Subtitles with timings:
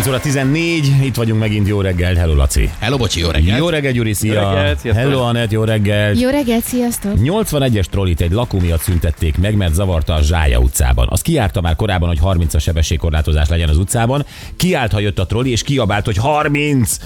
[0.00, 2.70] 9 óra 14, itt vagyunk megint, jó reggel, hello Laci.
[2.78, 3.58] Hello, bocsi, jó reggelt.
[3.58, 4.32] Jó reggel, Gyuri, szia.
[4.32, 5.04] Jó reggelt, sziasztok.
[5.04, 6.14] hello Anett, jó reggel.
[6.14, 7.12] Jó reggelt, sziasztok!
[7.16, 11.06] 81-es trollit egy lakó miatt szüntették meg, mert zavarta a Zsája utcában.
[11.10, 14.24] Az kiárta már korábban, hogy 30-as sebességkorlátozás legyen az utcában.
[14.56, 16.96] Kiállt, ha jött a trolli, és kiabált, hogy 30!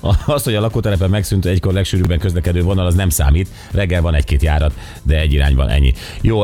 [0.26, 3.48] Az, hogy a lakótelepen megszűnt egykor legsűrűbben közlekedő vonal, az nem számít.
[3.70, 5.94] Reggel van egy-két járat, de egy irányban ennyi.
[6.20, 6.42] Jó,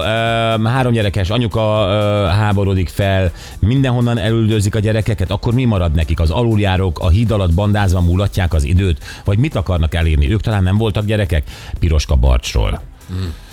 [0.64, 1.86] három gyerekes anyuka
[2.28, 6.20] háborodik fel, mindenhonnan elüldözik a gyerekeket, akkor mi marad nekik?
[6.20, 9.04] Az aluljárók a híd alatt bandázva múlatják az időt?
[9.24, 10.32] Vagy mit akarnak elérni?
[10.32, 11.50] Ők talán nem voltak gyerekek?
[11.78, 12.80] Piroska Barcsról.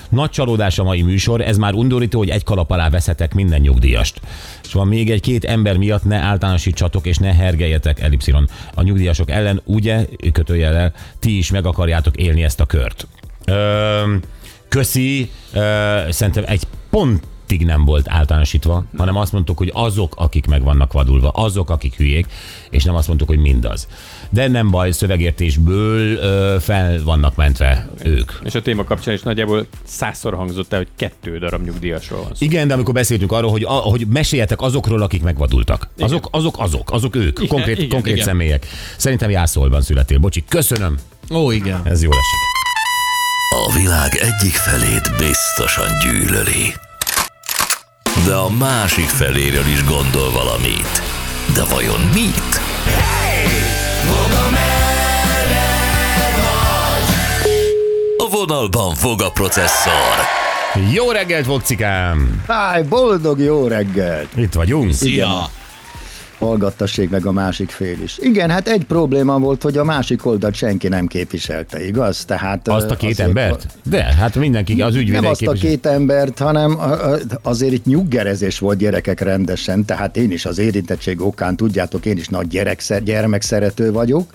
[0.09, 4.21] Nagy csalódás a mai műsor, ez már undorító, hogy egy kalap alá veszetek minden nyugdíjast.
[4.63, 8.49] És van még egy-két ember miatt ne általánosítsatok és ne hergeljetek elipszilon.
[8.73, 13.08] A nyugdíjasok ellen, ugye, kötőjellel, ti is meg akarjátok élni ezt a kört.
[13.45, 14.16] Ö,
[14.67, 16.63] köszi, ö, szerintem egy
[17.52, 21.95] pontig nem volt általánosítva, hanem azt mondtuk, hogy azok, akik meg vannak vadulva, azok, akik
[21.95, 22.25] hülyék,
[22.69, 23.88] és nem azt mondtuk, hogy mindaz.
[24.30, 28.31] De nem baj, szövegértésből ö, fel vannak mentve ők.
[28.44, 32.45] És a téma kapcsán is nagyjából százszor hangzott el, hogy kettő darab nyugdíjasról van szó.
[32.45, 35.89] Igen, de amikor beszéltünk arról, hogy, a, hogy meséljetek azokról, akik megvadultak.
[35.99, 38.27] Azok, azok, azok, azok ők, Igen, konkrét, igen, konkrét igen.
[38.27, 38.66] személyek.
[38.97, 40.17] Szerintem Jászolban születél.
[40.17, 40.97] Bocsi, köszönöm.
[41.31, 41.81] Ó, igen.
[41.83, 42.39] Ez jól esik.
[43.67, 46.73] A világ egyik felét biztosan gyűlöli.
[48.26, 51.02] De a másik feléről is gondol valamit.
[51.54, 52.59] De vajon mit?
[58.18, 60.16] A vonalban fog a processzor.
[60.94, 62.44] Jó reggelt, Vokcikám!
[62.48, 64.28] Háj, boldog jó reggelt!
[64.36, 64.94] Itt vagyunk.
[64.94, 65.50] Szia.
[66.42, 68.17] Hallgattassék meg a másik fél is.
[68.20, 72.25] Igen, hát egy probléma volt, hogy a másik oldalt senki nem képviselte, igaz?
[72.25, 73.67] Tehát, Azt a két azért- embert?
[73.84, 77.85] De, hát mindenki, az ügyvédek Nem azt a két embert, hanem a- a- azért itt
[77.85, 83.03] nyuggerezés volt gyerekek rendesen, tehát én is az érintettség okán, tudjátok, én is nagy gyerekszer,
[83.03, 84.34] gyermekszerető vagyok,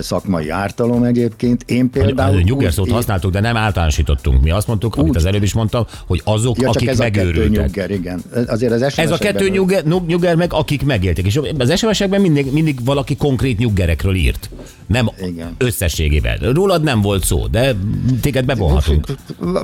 [0.00, 1.62] szakmai ártalom egyébként.
[1.66, 2.36] Én például...
[2.36, 4.42] A nyugger szót úgy- használtuk, de nem általánosítottunk.
[4.42, 7.18] Mi azt mondtuk, amit az előbb is mondtam, hogy azok, Ja, akik ez a kettő
[7.24, 7.64] megőrültek.
[7.66, 8.22] nyugger, igen.
[8.46, 11.26] Azért az Ez a kettő nyugger, nyug- nyugger meg, akik megéltek.
[11.30, 14.50] És az SMS-ekben mindig, mindig valaki konkrét nyuggerekről írt.
[14.86, 15.54] Nem Igen.
[15.58, 16.38] összességében.
[16.38, 17.74] Rólad nem volt szó, de
[18.20, 19.06] téged bevonhatunk.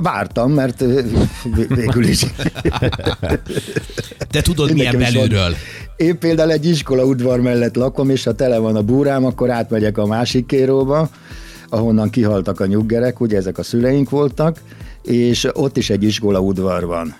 [0.01, 0.83] Vártam, mert
[1.67, 2.25] végül is.
[4.29, 5.55] Te tudod, Én milyen belülről.
[5.95, 9.97] Én például egy iskola udvar mellett lakom, és ha tele van a búrám, akkor átmegyek
[9.97, 11.09] a másik kéróba,
[11.69, 14.57] ahonnan kihaltak a nyuggerek, ugye ezek a szüleink voltak,
[15.07, 17.15] és ott is egy iskola udvar van.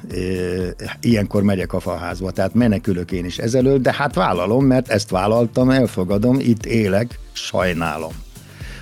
[1.01, 5.69] Ilyenkor megyek a faházba, tehát menekülök én is ezelőtt, de hát vállalom, mert ezt vállaltam,
[5.69, 8.11] elfogadom, itt élek, sajnálom.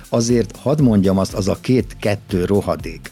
[0.08, 3.10] Azért hadd mondjam azt, az a két-kettő rohadék,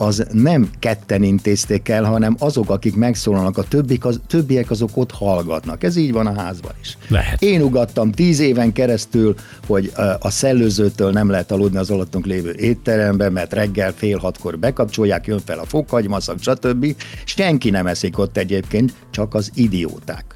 [0.00, 5.10] az nem ketten intézték el, hanem azok, akik megszólalnak, a többik az, többiek azok ott
[5.10, 5.82] hallgatnak.
[5.82, 6.98] Ez így van a házban is.
[7.08, 7.42] Lehet.
[7.42, 9.34] Én ugattam tíz éven keresztül,
[9.66, 15.26] hogy a szellőzőtől nem lehet aludni az alattunk lévő étterembe, mert reggel fél hatkor bekapcsolják,
[15.26, 16.96] jön fel a fokhagymaszak, stb.
[17.24, 20.34] Senki nem eszik ott egyébként, csak az idióták.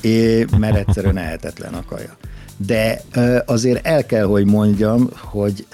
[0.00, 2.16] É, mert egyszerűen ehetetlen a kaja.
[2.66, 3.02] De
[3.46, 5.66] azért el kell, hogy mondjam, hogy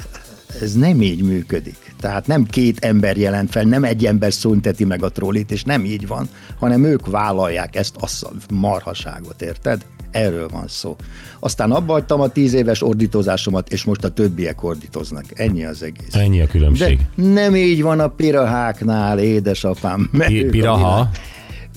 [0.62, 1.94] ez nem így működik.
[2.00, 5.84] Tehát nem két ember jelent fel, nem egy ember szünteti meg a trollit, és nem
[5.84, 6.28] így van,
[6.58, 9.84] hanem ők vállalják ezt a marhaságot, érted?
[10.10, 10.96] Erről van szó.
[11.40, 15.24] Aztán abba hagytam a tíz éves ordítozásomat, és most a többiek ordítoznak.
[15.34, 16.14] Ennyi az egész.
[16.14, 17.00] Ennyi a De különbség.
[17.14, 20.10] nem így van a piraháknál, édesapám.
[20.18, 21.10] Pi- piraha?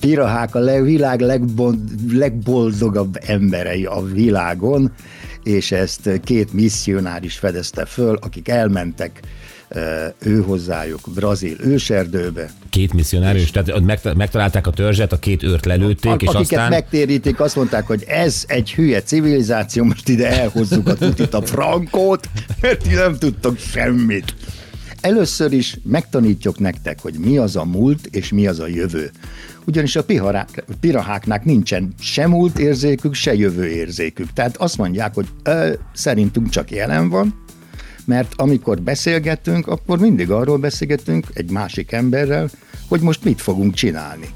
[0.00, 4.92] Pirahák a világ legbon, legboldogabb emberei a világon,
[5.42, 9.20] és ezt két misszionáris fedezte föl, akik elmentek
[10.18, 16.28] ő hozzájuk brazil őserdőbe, Két misszionárius, tehát megtalálták a törzset, a két őrt lelőtték, és
[16.28, 16.68] akiket aztán...
[16.68, 22.28] megtérítik, azt mondták, hogy ez egy hülye civilizáció, most ide elhozzuk a tutit a frankót,
[22.60, 24.34] mert ti nem tudtok semmit.
[25.00, 29.10] Először is megtanítjuk nektek, hogy mi az a múlt és mi az a jövő.
[29.66, 34.32] Ugyanis a piharák, piraháknak nincsen se múlt érzékük, se jövő érzékük.
[34.32, 37.44] Tehát azt mondják, hogy ö, szerintünk csak jelen van,
[38.04, 42.50] mert amikor beszélgetünk, akkor mindig arról beszélgetünk egy másik emberrel,
[42.88, 44.28] hogy most mit fogunk csinálni.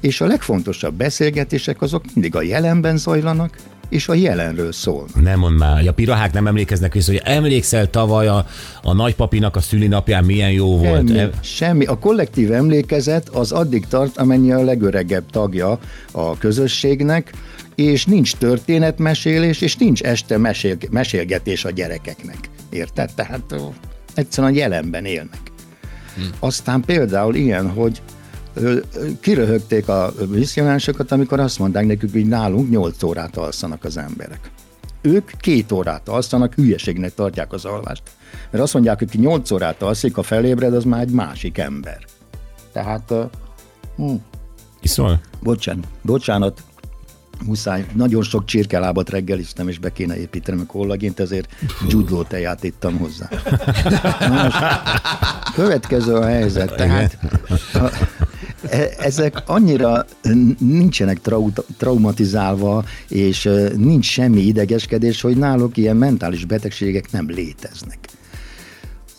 [0.00, 3.56] És a legfontosabb beszélgetések azok mindig a jelenben zajlanak,
[3.88, 5.22] és a jelenről szólnak.
[5.22, 8.46] Nem mond már, a pirahák nem emlékeznek vissza, hogy emlékszel tavaly a,
[8.82, 11.06] a nagypapinak a szülinapján milyen jó volt.
[11.06, 11.84] Semmi, Em- semmi.
[11.84, 15.78] A kollektív emlékezet az addig tart, amennyi a legöregebb tagja
[16.12, 17.32] a közösségnek,
[17.74, 22.38] és nincs történetmesélés, és nincs este mesél, mesélgetés a gyerekeknek.
[22.70, 23.10] Érted?
[23.14, 23.74] Tehát ó,
[24.14, 25.40] Egyszerűen a jelenben élnek.
[26.38, 28.02] Aztán például ilyen, hogy
[29.20, 34.50] kiröhögték a misszionánsokat, amikor azt mondták nekük, hogy nálunk 8 órát alszanak az emberek.
[35.00, 38.02] Ők két órát alszanak, hülyeségnek tartják az alvást.
[38.50, 41.98] Mert azt mondják, hogy ki 8 órát alszik, a felébred, az már egy másik ember.
[42.72, 43.12] Tehát,
[43.96, 44.14] hm,
[44.80, 45.20] Iszol?
[45.42, 46.62] bocsánat, bocsánat,
[47.44, 51.54] muszáj, nagyon sok csirkelábat reggeliztem, és be kéne építenem a kollagént, ezért
[51.88, 53.28] judló teját ittam hozzá.
[54.28, 54.56] Most,
[55.54, 57.18] következő a helyzet, tehát
[57.74, 57.90] a,
[58.98, 60.06] ezek annyira
[60.58, 67.98] nincsenek trau- traumatizálva, és e, nincs semmi idegeskedés, hogy náluk ilyen mentális betegségek nem léteznek.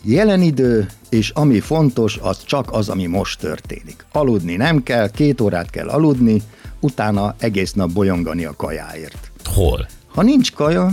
[0.04, 4.06] Jelen idő, és ami fontos, az csak az, ami most történik.
[4.12, 6.42] Aludni nem kell, két órát kell aludni,
[6.80, 9.32] utána egész nap bolyongani a kajáért.
[9.44, 9.88] Hol?
[10.08, 10.92] Ha nincs kaja,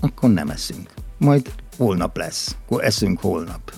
[0.00, 0.90] akkor nem eszünk.
[1.18, 3.72] Majd holnap lesz, akkor eszünk holnap.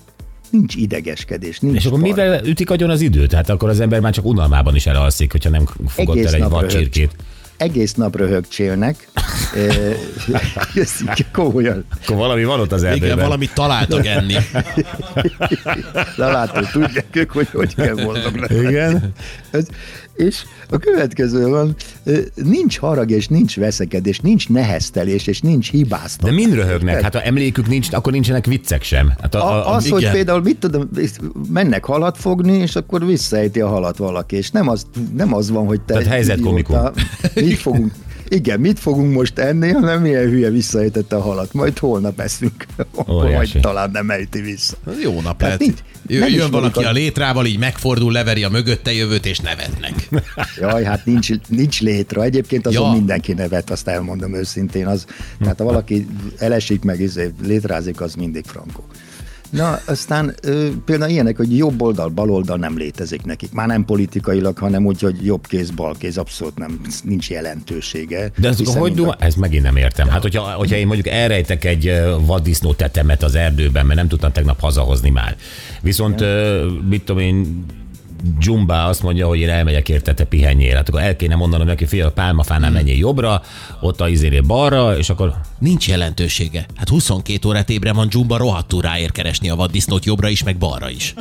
[0.56, 2.08] Nincs idegeskedés, nincs És akkor faj.
[2.08, 3.32] mivel ütik agyon az időt?
[3.32, 6.40] Hát akkor az ember már csak unalmában is elalszik, hogyha nem fogott Egész el egy
[6.40, 7.10] nap vadcsirkét.
[7.56, 9.08] Egész nap röhögcsélnek.
[9.54, 9.90] Ö,
[10.82, 11.84] Ez így komolyan.
[12.02, 13.08] Akkor valami van ott az erdőben.
[13.08, 14.34] Igen, valamit találtak enni.
[16.16, 18.68] De látod, tudják ők, hogy hogy kell boldog lenni.
[18.68, 19.12] Igen.
[19.50, 19.66] Ez,
[20.16, 21.74] és a következő van,
[22.34, 26.34] nincs harag, és nincs veszekedés, nincs neheztelés, és nincs De hibáztatás.
[26.34, 27.00] mind röhögnek?
[27.00, 29.12] Hát ha emlékük nincs, akkor nincsenek viccek sem.
[29.20, 30.12] Hát a, a, A, az, hogy igen.
[30.12, 30.90] például mit tudom,
[31.52, 34.86] mennek halat fogni, és akkor visszaejti a halat valaki, és nem az,
[35.16, 35.92] nem az van, hogy te...
[35.92, 36.78] Tehát helyzetkomikum.
[37.34, 37.92] Mit fogunk,
[38.28, 43.30] igen, mit fogunk most enni, hanem milyen hülye visszaejtette a halat, majd holnap eszünk, akkor
[43.30, 44.76] majd talán nem ejti vissza.
[45.02, 45.58] Jó nap Tehát lehet.
[45.58, 50.08] nincs- Jön ismerik valaki a- a létrával, így megfordul, leveri a mögötte jövőt, és nevetnek.
[50.60, 52.22] Jaj, hát nincs, nincs létre.
[52.22, 52.92] Egyébként azon ja.
[52.92, 54.86] mindenki nevet, azt elmondom őszintén.
[54.86, 55.04] Az,
[55.40, 56.06] tehát ha valaki
[56.38, 58.84] elesik meg, izé, létrázik, az mindig frankó.
[59.50, 63.52] Na, aztán ö, például ilyenek, hogy jobb oldal, bal oldal nem létezik nekik.
[63.52, 68.30] Már nem politikailag, hanem úgy, hogy jobb kéz, bal kéz, abszolút nem, nincs jelentősége.
[68.36, 69.14] de ez, hogy duma?
[69.18, 70.08] Ezt megint nem értem.
[70.08, 71.92] Hát hogyha, hogyha én mondjuk elrejtek egy
[72.26, 75.36] vaddisznó tetemet az erdőben, mert nem tudtam tegnap hazahozni már.
[75.82, 77.64] Viszont, ö, mit tudom én,
[78.40, 80.74] Jumba azt mondja, hogy én elmegyek érte, te pihenjél.
[80.74, 83.42] Hát akkor el kéne mondanom neki, figyelj, a pálmafánál menjél jobbra,
[83.80, 86.66] ott a izéré balra, és akkor Nincs jelentősége.
[86.74, 90.90] Hát 22 órát ébre van Jumba rohadtul ráér keresni a vaddisznót jobbra is, meg balra
[90.90, 91.14] is.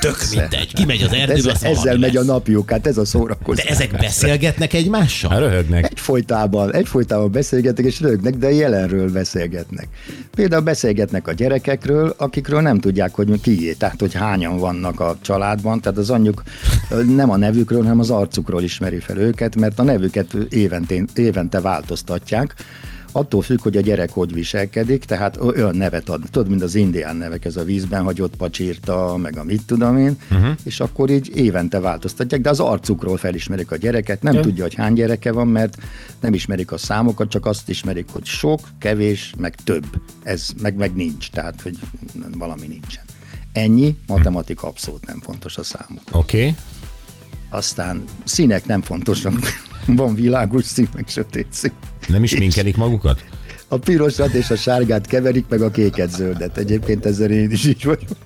[0.00, 0.74] Tök mindegy.
[0.74, 2.28] Kimegy az erdőbe, ezzel, az ezzel valami megy a lesz.
[2.28, 3.64] napjuk, hát ez a szórakozás.
[3.64, 5.30] De ezek beszélgetnek egymással?
[5.30, 5.84] hát röhögnek.
[5.90, 9.88] Egyfolytában, egyfolytában beszélgetnek és rögnek, de jelenről beszélgetnek.
[10.30, 15.80] Például beszélgetnek a gyerekekről, akikről nem tudják, hogy kié, tehát hogy hányan vannak a családban,
[15.80, 16.29] tehát az anyjuk
[16.90, 21.60] ö, nem a nevükről, hanem az arcukról ismeri fel őket, mert a nevüket évente, évente
[21.60, 22.54] változtatják,
[23.12, 27.16] attól függ, hogy a gyerek hogy viselkedik, tehát olyan nevet ad, tudod, mint az indián
[27.16, 30.56] nevek, ez a vízben hagyott pacsírta, meg a mit tudom én, uh-huh.
[30.64, 34.92] és akkor így évente változtatják, de az arcukról felismerik a gyereket, nem tudja, hogy hány
[34.92, 35.76] gyereke van, mert
[36.20, 39.84] nem ismerik a számokat, csak azt ismerik, hogy sok, kevés, meg több.
[40.22, 41.78] Ez meg, meg nincs, tehát, hogy
[42.38, 43.09] valami nincsen.
[43.52, 46.02] Ennyi, matematika abszolút nem fontos a számuk.
[46.12, 46.38] Oké.
[46.38, 46.54] Okay.
[47.50, 49.32] Aztán színek nem fontosak.
[49.86, 51.72] Van világos szín, meg sötét szín.
[52.08, 53.24] Nem is minkelik magukat?
[53.68, 56.58] A pirosat és a sárgát keverik, meg a kéket zöldet.
[56.58, 58.18] Egyébként ezzel én is így vagyok.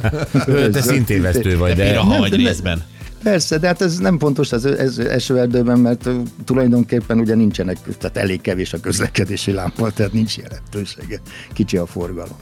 [0.72, 1.98] Te szintévesztő vagy, De de...
[1.98, 2.84] a hagy részben.
[3.22, 6.08] Persze, de hát ez nem fontos az ez esőerdőben, mert
[6.44, 11.20] tulajdonképpen ugye nincsenek, tehát elég kevés a közlekedési lámpa, tehát nincs jelentősége.
[11.52, 12.36] Kicsi a forgalom.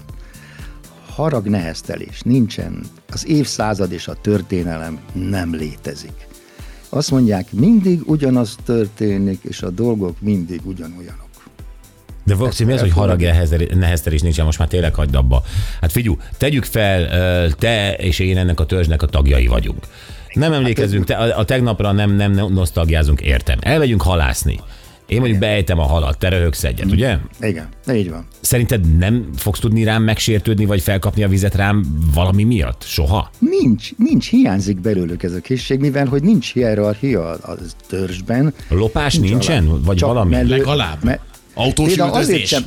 [1.16, 2.80] Harag neheztelés nincsen.
[3.12, 6.26] Az évszázad és a történelem nem létezik.
[6.88, 11.28] Azt mondják, mindig ugyanaz történik, és a dolgok mindig ugyanolyanok.
[12.24, 13.20] De Voxi, mi az, hogy harag
[13.74, 15.42] neheztelés nincsen, most már tényleg hagyd abba.
[15.80, 19.86] Hát figyú, tegyük fel, te és én ennek a törzsnek a tagjai vagyunk.
[20.32, 23.58] Nem emlékezünk, te, a, a tegnapra nem, nem nosztalgiázunk, értem.
[23.60, 24.60] Elmegyünk halászni.
[25.06, 27.16] Én mondjuk beejtem a halat, te röhögsz egyet, ugye?
[27.40, 28.26] Igen, így van.
[28.40, 31.84] Szerinted nem fogsz tudni rám megsértődni, vagy felkapni a vizet rám
[32.14, 32.82] valami miatt?
[32.82, 33.30] Soha?
[33.38, 37.56] Nincs, nincs, hiányzik belőlük ez a készség, mivel hogy nincs hierarchia a a
[37.88, 38.54] törzsben.
[38.68, 39.66] Lopás Nincs nincsen?
[39.68, 40.30] alá- Vagy csak valami?
[40.30, 41.04] mellő- Legalább.
[41.04, 41.20] me-
[41.54, 42.62] Autós azért sem,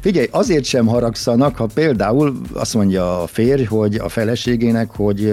[0.00, 5.32] figyelj, azért sem haragszanak, ha például azt mondja a férj, hogy a feleségének, hogy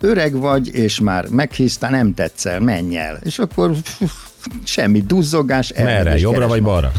[0.00, 3.20] öreg vagy, és már meghíztál, nem tetszel, menj el.
[3.24, 3.70] És akkor
[4.64, 5.72] semmi duzzogás.
[5.72, 6.18] Merre?
[6.18, 6.92] Jobbra vagy balra?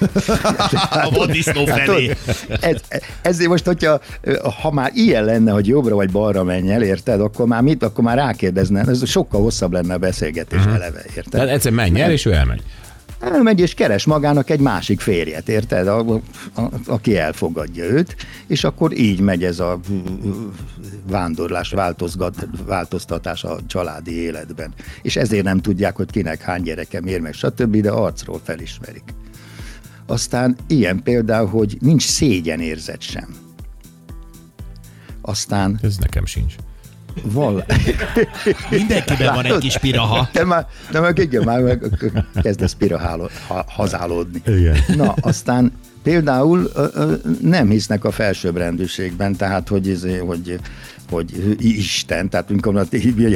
[0.90, 2.06] A vaddisznó Hát, felé.
[2.06, 2.16] tudod,
[2.60, 4.00] ez, ezért most, hogyha
[4.62, 8.04] ha már ilyen lenne, hogy jobbra vagy balra menj el, érted, akkor már mit, akkor
[8.04, 10.74] már rákérdezne, ez sokkal hosszabb lenne a beszélgetés uh-huh.
[10.74, 11.30] eleve, érted?
[11.30, 12.62] Tehát egyszer menj el, és ő elmegy.
[13.20, 15.86] Elmegy és keres magának egy másik férjet, érted?
[15.86, 16.20] A, a,
[16.60, 19.80] a, aki elfogadja őt, és akkor így megy ez a
[21.06, 24.74] vándorlás, változgat, változtatás a családi életben.
[25.02, 29.14] És ezért nem tudják, hogy kinek hány gyereke, miért meg, stb., de arcról felismerik.
[30.06, 33.36] Aztán ilyen például, hogy nincs szégyenérzet sem.
[35.20, 36.54] Aztán Ez nekem sincs.
[37.22, 37.64] Val...
[38.70, 40.28] Mindenkiben van egy kis piraha.
[40.32, 41.84] Te már, de meg igen, már meg
[42.42, 42.76] kezdesz
[43.66, 44.42] hazálódni.
[44.46, 44.76] Igen.
[44.96, 46.70] Na, aztán például
[47.40, 50.58] nem hisznek a felsőbbrendűségben, tehát hogy, izé, hogy
[51.10, 52.86] hogy Isten, tehát amikor a,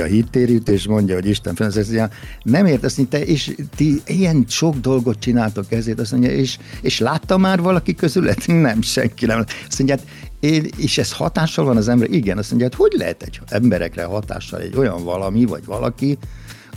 [0.00, 2.10] a hittérítés mondja, hogy Isten fenn, ez ilyen,
[2.42, 6.98] nem értesz, hogy te, és ti ilyen sok dolgot csináltok ezért, azt mondja, és, és
[6.98, 8.46] látta már valaki közület?
[8.46, 9.44] Nem, senki nem.
[9.68, 12.10] Azt mondja, hát én, és ez hatással van az ember?
[12.10, 16.18] Igen, azt mondja, hát hogy lehet egy emberekre hatással egy olyan valami, vagy valaki,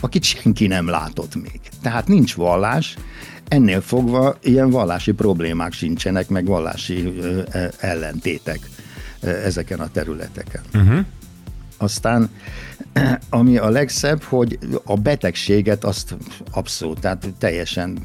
[0.00, 1.60] akit senki nem látott még.
[1.82, 2.96] Tehát nincs vallás,
[3.48, 8.58] ennél fogva ilyen vallási problémák sincsenek, meg vallási ö, ö, ellentétek
[9.20, 10.62] ö, ezeken a területeken.
[10.74, 11.04] Uh-huh.
[11.76, 12.30] Aztán,
[13.30, 16.16] ami a legszebb, hogy a betegséget azt
[16.50, 17.98] abszolút, tehát teljesen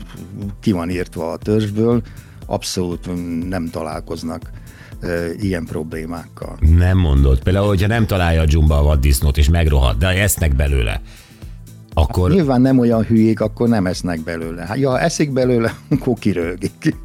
[0.60, 2.02] ki van írtva a törzsből,
[2.46, 3.10] abszolút
[3.50, 4.52] nem találkoznak
[5.00, 6.58] ö, ilyen problémákkal.
[6.60, 7.44] Nem mondod.
[7.44, 11.02] Például, hogyha nem találja a dzsumba a vaddisznót, és megrohad, de esznek belőle,
[12.00, 14.66] akkor Nyilván nem olyan hülyék, akkor nem esznek belőle.
[14.66, 16.96] Hát, ja, ha eszik belőle, akkor kirögik.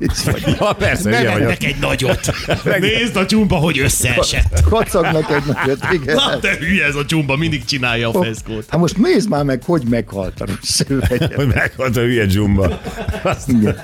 [0.58, 1.24] Ja, persze, vagyok.
[1.24, 2.20] Nevetnek egy nagyot.
[2.80, 4.60] Nézd a csumba, hogy összeesett.
[4.68, 5.78] kacagnak egy nagyot.
[5.92, 6.14] Igen.
[6.14, 8.64] Na te hülye, ez a csumba mindig csinálja a feszkót.
[8.68, 11.28] Hát most nézd már meg, hogy meghalt a szővegye.
[11.34, 12.80] Hogy meghalt a hülye dzsumba.
[13.22, 13.76] Azt- Igen.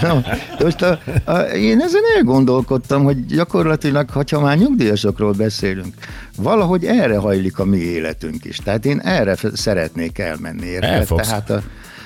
[0.00, 0.20] Na,
[0.58, 5.94] de most a, a, én ezen elgondolkodtam, hogy gyakorlatilag, ha már nyugdíjasokról beszélünk,
[6.36, 8.56] valahogy erre hajlik a mi életünk is.
[8.56, 10.55] Tehát én erre szeretnék elmenni.
[10.62, 10.90] Érted?
[10.90, 11.28] Elfogsz.
[11.28, 11.62] Tehát a,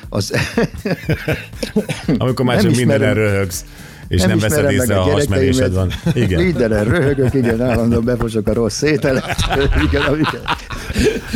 [0.09, 0.33] az,
[2.19, 3.65] Amikor már Nem csak mindenre röhögsz,
[4.09, 5.93] és nem, veszed ismerem meg észre, a a hasmenésed van.
[6.13, 6.43] Igen.
[6.43, 9.37] Mindenen röhögök, igen, állandóan befosok a rossz ételet.
[9.87, 10.43] igen, igen.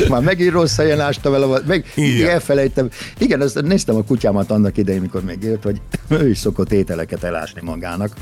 [0.09, 2.31] Már megint rossz helyen ástam vele, meg igen.
[2.31, 2.89] elfelejtem.
[3.19, 7.25] Igen, azt néztem a kutyámat annak idején, mikor még élt, hogy ő is szokott ételeket
[7.25, 8.13] elásni magának.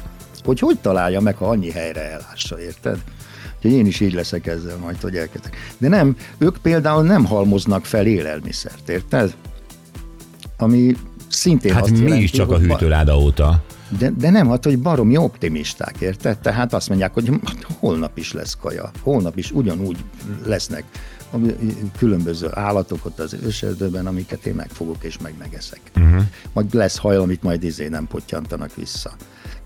[0.44, 2.99] Hogy hogy találja meg, ha annyi helyre elássa, érted?
[3.64, 5.57] Úgyhogy én is így leszek ezzel majd, hogy elkezdek.
[5.78, 9.35] De nem, ők például nem halmoznak fel élelmiszert, érted?
[10.57, 10.97] Ami
[11.28, 13.64] szintén Hát azt mi jelenti, is csak a hűtőláda óta.
[13.99, 16.38] de, de nem, hát, hogy baromi optimisták, érted?
[16.38, 19.97] Tehát azt mondják, hogy hát holnap is lesz kaja, holnap is ugyanúgy
[20.45, 20.85] lesznek
[21.99, 25.81] különböző állatok ott az őserdőben, amiket én megfogok és meg megeszek.
[25.97, 26.23] Uh-huh.
[26.52, 29.12] Majd lesz hajl, amit majd izé nem pottyantanak vissza.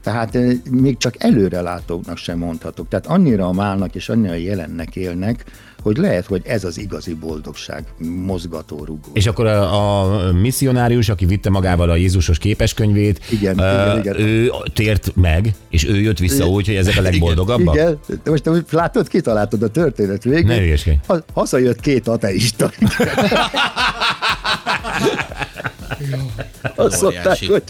[0.07, 2.89] Tehát eh, még csak előrelátóknak sem mondhatok.
[2.89, 5.45] Tehát annyira málnak és annyira jelennek élnek,
[5.83, 7.85] hogy lehet, hogy ez az igazi boldogság,
[8.25, 9.11] mozgató rugó.
[9.13, 14.21] És akkor a, a misszionárius, aki vitte magával a Jézusos képeskönyvét, Igen, ö, igen, igen.
[14.21, 17.75] ő tért meg, és ő jött vissza úgy, hogy ezek a legboldogabbak?
[17.75, 20.47] Igen, de most látod, kitaláltad a történet végén.
[20.47, 20.97] Ne hülyeskedj.
[21.07, 22.71] Ha- Hazajött két ateista.
[26.77, 27.47] Azt mondták, Óriási.
[27.47, 27.63] hogy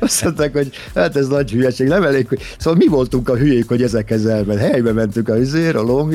[0.00, 2.40] azt mondták, hogy hát ez nagy hülyeség, nem elég, hogy...
[2.58, 4.60] Szóval mi voltunk a hülyék, hogy ezekhez elment.
[4.60, 6.10] Helybe mentünk a üzér, a lom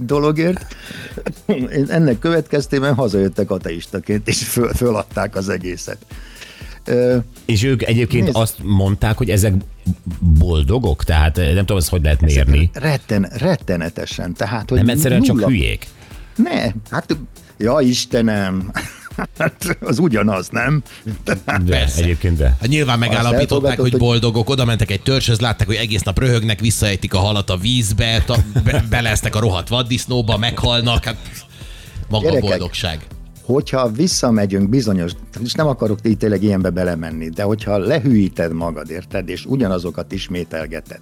[0.00, 0.66] dologért.
[1.46, 5.98] Én ennek következtében hazajöttek ateistaként, és föl, föladták az egészet.
[7.44, 8.36] És ők egyébként Nézd.
[8.36, 9.52] azt mondták, hogy ezek
[10.38, 11.04] boldogok?
[11.04, 12.70] Tehát eh, nem tudom, ezt hogy lehet mérni.
[12.72, 14.34] Retten, rettenetesen.
[14.34, 15.86] Tehát, hogy Nem egyszerűen csak nulla- hülyék.
[16.36, 17.16] Ne, hát,
[17.58, 18.70] ja Istenem,
[19.38, 20.82] hát az ugyanaz, nem?
[21.24, 22.02] De, Persze.
[22.02, 22.56] egyébként de.
[22.60, 27.14] Hát nyilván megállapították, hogy boldogok, oda mentek egy törzshöz, látták, hogy egész nap röhögnek, visszaejtik
[27.14, 31.16] a halat a vízbe, ta, be, belesznek a rohadt vaddisznóba, meghalnak, hát
[32.08, 32.48] maga a Gyerekek.
[32.50, 33.06] boldogság.
[33.42, 35.12] Hogyha visszamegyünk bizonyos,
[35.44, 41.00] és nem akarok így tényleg ilyenbe belemenni, de hogyha lehűíted magad, érted, és ugyanazokat ismételgeted,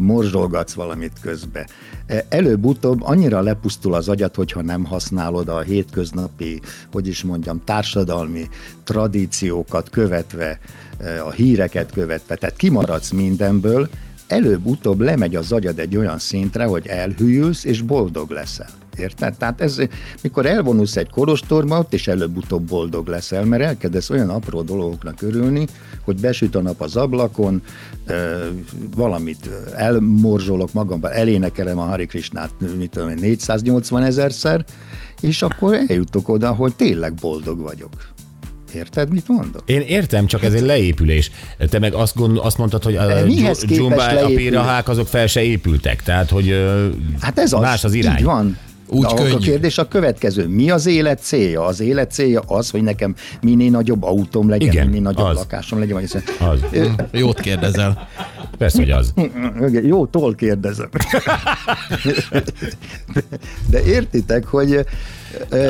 [0.00, 1.66] morzsolgatsz valamit közbe,
[2.06, 6.60] e, előbb-utóbb annyira lepusztul az agyad, hogyha nem használod a hétköznapi,
[6.92, 8.48] hogy is mondjam, társadalmi
[8.84, 10.58] tradíciókat követve,
[10.98, 13.88] e, a híreket követve, tehát kimaradsz mindenből,
[14.26, 18.79] előbb-utóbb lemegy az agyad egy olyan szintre, hogy elhűlsz és boldog leszel.
[18.98, 19.36] Érted?
[19.36, 19.76] Tehát ez,
[20.22, 25.66] mikor elvonulsz egy kolostorba, ott is előbb-utóbb boldog leszel, mert elkezdesz olyan apró dolgoknak örülni,
[26.04, 27.62] hogy besüt a nap az ablakon,
[28.96, 34.64] valamit elmorzsolok magamban, elénekelem a Hari Krishnát, mit tudom én, 480 ezerszer,
[35.20, 37.92] és akkor eljutok oda, hogy tényleg boldog vagyok.
[38.74, 39.62] Érted, mit mondok?
[39.66, 41.30] Én értem, csak ez egy leépülés.
[41.68, 43.22] Te meg azt, gond, azt mondtad, hogy a
[43.66, 46.02] dzsumba, a pirahák azok fel se épültek.
[46.02, 46.66] Tehát, hogy
[47.20, 47.60] Hát ez az.
[47.60, 48.18] más az irány.
[48.18, 48.58] Így van.
[48.92, 49.32] Úgy Na, könnyű.
[49.32, 50.46] a kérdés a következő.
[50.48, 51.64] Mi az élet célja?
[51.64, 55.36] Az élet célja az, hogy nekem minél nagyobb autóm legyen, Igen, minél nagyobb az.
[55.36, 55.94] lakásom legyen.
[55.94, 56.60] Vagy hiszen- Az.
[57.12, 58.08] Jót kérdezel.
[58.58, 59.12] Persze, hogy az.
[59.82, 60.88] Jó, tól kérdezem.
[63.70, 64.84] De értitek, hogy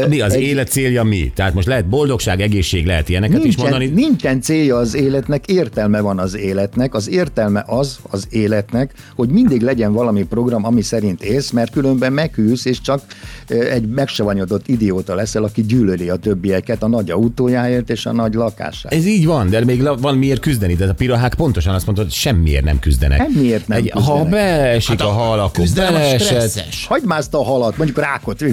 [0.09, 1.33] Mi az egy- élet célja mi?
[1.35, 3.87] Tehát most lehet boldogság, egészség, lehet ilyeneket is Nincsen, mondani.
[3.87, 6.95] nincsen célja az életnek, értelme van az életnek.
[6.95, 12.13] Az értelme az az életnek, hogy mindig legyen valami program, ami szerint élsz, mert különben
[12.13, 13.03] meghűlsz, és csak
[13.49, 18.99] egy megsavanyodott idióta leszel, aki gyűlöli a többieket a nagy autójáért és a nagy lakásáért.
[19.01, 22.13] Ez így van, de még van miért küzdeni, de a pirahák pontosan azt mondta, hogy
[22.13, 23.19] semmiért nem küzdenek.
[23.19, 24.29] Semmiért nem Egy, Ha küzdenek.
[24.31, 26.21] beesik Hát a, a hal, akkor beleesett.
[26.27, 26.87] stresszes.
[26.87, 28.45] Hagyd már ezt a halat, mondjuk rákot,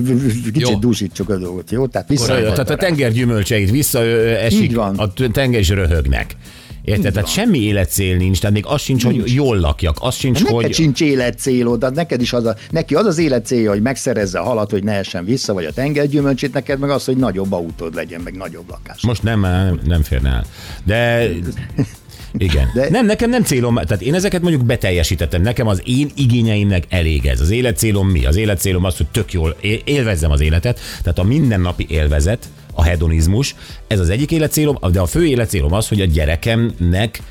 [0.53, 0.77] kicsit Jó.
[0.97, 1.87] Dúsítsuk a dolgot, jó?
[1.87, 2.25] Tehát vissza.
[2.25, 4.97] Tehát a tenger gyümölcseit visszaesik, Így van.
[4.97, 6.35] a tenger is röhögnek.
[6.83, 7.13] Érted?
[7.13, 10.73] Tehát semmi életcél nincs, tehát még az sincs, hogy jól lakjak, az sincs, Neked hogy...
[10.73, 14.71] sincs életcélod, de neked is az a, neki az az életcélja, hogy megszerezze a halat,
[14.71, 18.35] hogy ne essen vissza, vagy a tengergyümölcsét, neked meg az, hogy nagyobb autód legyen, meg
[18.35, 19.01] nagyobb lakás.
[19.01, 20.45] Most nem, nem, nem férne el.
[20.83, 21.29] De
[22.33, 22.71] igen.
[22.73, 22.89] De...
[22.89, 25.41] Nem, nekem nem célom, tehát én ezeket mondjuk beteljesítettem.
[25.41, 27.41] Nekem az én igényeimnek elég ez.
[27.41, 28.25] Az életcélom mi?
[28.25, 33.55] Az életcélom az, hogy tök jól élvezzem az életet, tehát a mindennapi élvezet, a hedonizmus,
[33.87, 37.21] ez az egyik életcélom, de a fő életcélom az, hogy a gyerekemnek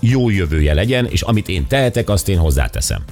[0.00, 3.02] jó jövője legyen, és amit én tehetek, azt én hozzáteszem.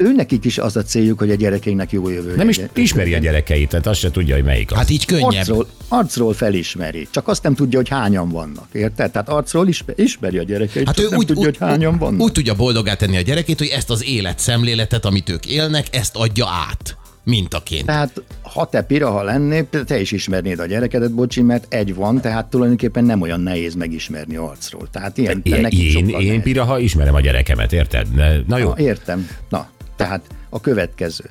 [0.00, 3.18] Ő nekik is az a céljuk, hogy a gyerekeinknek jó jövő Nem is ismeri a
[3.18, 4.76] gyerekeit, tehát azt se tudja, hogy melyik az.
[4.76, 5.32] Hát így könnyebb.
[5.34, 9.10] Arcról, arcról felismeri, csak azt nem tudja, hogy hányan vannak, érted?
[9.10, 11.98] Tehát arcról ismeri, ismeri a gyerekeit, Hát csak ő nem úgy, tudja, úgy, hogy hányan
[11.98, 12.20] vannak.
[12.20, 16.46] úgy tudja boldogá tenni a gyerekét, hogy ezt az életszemléletet, amit ők élnek, ezt adja
[16.70, 17.86] át mintaként.
[17.86, 22.46] Tehát ha te piraha lennél, te is ismernéd a gyerekedet, bocsi, mert egy van, tehát
[22.46, 24.88] tulajdonképpen nem olyan nehéz megismerni arcról.
[24.92, 26.42] Tehát ilyen, Én, nekik én, én nehezebb.
[26.42, 28.06] piraha ismerem a gyerekemet, érted?
[28.46, 28.68] Na jó.
[28.68, 29.28] Na, értem.
[29.48, 31.24] Na, tehát a következő.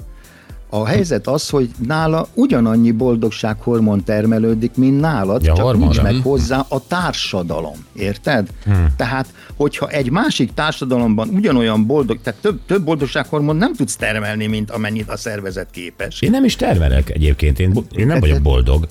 [0.69, 5.85] A helyzet az, hogy nála ugyanannyi boldogsághormon termelődik, mint nálad, Ja, csak hormonra.
[5.87, 7.85] nincs meg hozzá a társadalom.
[7.93, 8.47] Érted?
[8.63, 8.93] Hmm.
[8.97, 14.71] Tehát, hogyha egy másik társadalomban ugyanolyan boldog, tehát több, több boldogsághormon nem tudsz termelni, mint
[14.71, 16.21] amennyit a szervezet képes.
[16.21, 18.87] Én nem is termelek egyébként, én, én nem vagyok boldog.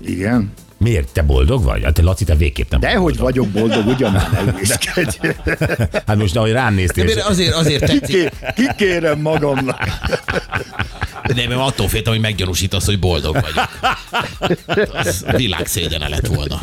[0.00, 0.52] Igen.
[0.84, 1.12] Miért?
[1.12, 1.84] Te boldog vagy?
[1.84, 4.54] Hát te, Laci, te végképp nem De hogy vagyok boldog, ugyan már.
[6.06, 9.78] Hát most, ahogy rám néztél, De azért, azért tetszik, Ki- Kikérem magamnak.
[11.26, 13.68] De mert attól féltem, hogy meggyanúsítasz, hogy boldog vagyok.
[14.92, 16.60] Az világ szégyene lett volna.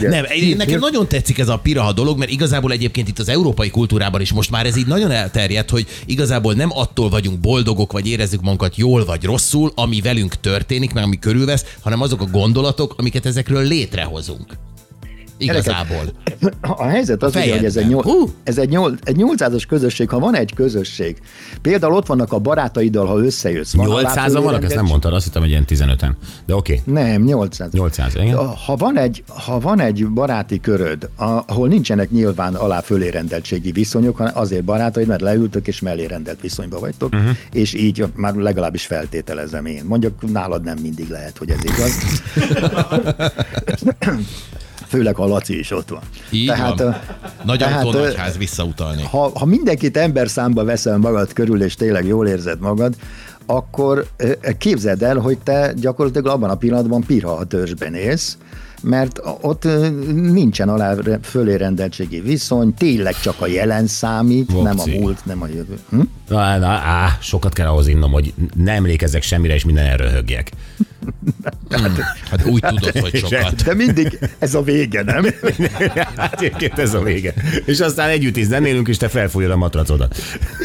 [0.00, 3.70] Nem, én, nekem nagyon tetszik ez a piraha dolog, mert igazából egyébként itt az európai
[3.70, 8.08] kultúrában is most már ez így nagyon elterjedt, hogy igazából nem attól vagyunk boldogok, vagy
[8.08, 12.94] érezzük magunkat jól vagy rosszul, ami velünk történik, meg ami körülvesz, hanem azok a gondolatok,
[12.96, 14.56] amiket ezekről létrehozunk.
[15.40, 16.12] Igazából.
[16.60, 18.04] A helyzet az, ugye, hogy ez egy, nyol,
[18.42, 21.16] ez egy, nyol, egy 800-as közösség, ha van egy közösség,
[21.62, 23.74] például ott vannak a barátaiddal, ha összejössz.
[23.74, 26.10] van 800-an vannak, ezt nem mondtad, azt hittem, hogy ilyen 15-en.
[26.46, 26.94] De oké, okay.
[26.94, 27.72] Nem, 800.
[27.72, 28.36] 800, igen.
[28.36, 31.08] Ha van egy, ha van egy baráti köröd,
[31.46, 36.78] ahol nincsenek nyilván alá fölérendeltségi viszonyok, hanem azért barátaid, mert leültök és mellé rendelt viszonyba
[36.78, 37.20] vagytok, Mhm.
[37.20, 37.36] uh-huh.
[37.52, 39.84] és így már legalábbis feltételezem én.
[39.84, 41.92] Mondjuk nálad nem mindig lehet, hogy ez igaz.
[44.90, 46.00] Főleg, ha Laci is ott van.
[46.30, 46.74] Így van.
[46.80, 46.90] ö,
[47.44, 49.02] Nagy tehát, autó, nagy ház visszautalni.
[49.02, 52.94] ha, ha mindenkit ember számba veszel magad körül, és tényleg jól érzed magad,
[53.46, 54.06] akkor
[54.58, 58.36] képzeld el, hogy te gyakorlatilag abban a pillanatban pirha a törzsben élsz,
[58.82, 59.64] mert ott
[60.14, 65.46] nincsen alá fölé rendeltségi viszony, tényleg csak a jelen számít, nem a múlt, nem a
[65.46, 65.78] jövő.
[65.90, 66.00] Hm?
[66.30, 70.50] Na, na, á, sokat kell ahhoz innom, hogy ne emlékezzek semmire, és minden röhögjek.
[72.30, 73.62] Hát úgy tudod, hogy sokat.
[73.62, 75.26] De mindig ez a vége, nem?
[76.16, 77.34] hát egyébként ez a vége.
[77.64, 80.16] És aztán együtt is zenélünk, és te felfújod a matracodat.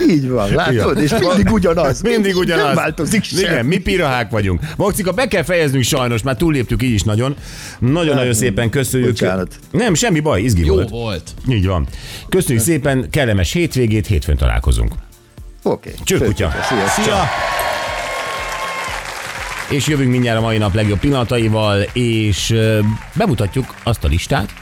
[0.09, 0.97] Így van, látod?
[0.97, 1.03] Ja.
[1.03, 2.01] És mindig ugyanaz.
[2.01, 2.65] Mindig ugyanaz.
[2.65, 3.39] Nem változik sem.
[3.39, 4.61] Igen, mi pirahák vagyunk.
[4.77, 7.35] Maxika, be kell fejeznünk sajnos, már túlléptük így is nagyon.
[7.79, 9.09] Nagyon-nagyon szépen köszönjük.
[9.09, 9.59] Bocsánat.
[9.71, 10.89] Nem, semmi baj, izgi Jó volt.
[10.89, 11.31] volt.
[11.49, 11.87] Így van.
[12.29, 14.93] Köszönjük szépen, kellemes hétvégét, hétfőn találkozunk.
[15.65, 15.93] Oké.
[16.03, 16.51] Csőkutya.
[16.51, 17.03] Sziasztok.
[17.03, 17.23] Szia!
[19.69, 22.55] És jövünk mindjárt a mai nap legjobb pillanataival, és
[23.13, 24.53] bemutatjuk azt a listát,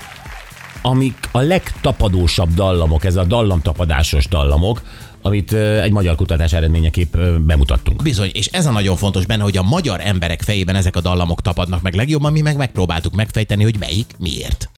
[0.81, 4.81] amik a legtapadósabb dallamok, ez a dallamtapadásos dallamok,
[5.21, 8.01] amit egy magyar kutatás eredményeképp bemutattunk.
[8.01, 11.41] Bizony, és ez a nagyon fontos benne, hogy a magyar emberek fejében ezek a dallamok
[11.41, 14.69] tapadnak meg legjobban, mi meg megpróbáltuk megfejteni, hogy melyik miért.